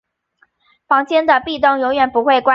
[0.87, 2.49] 房间的壁灯永远不会关闭。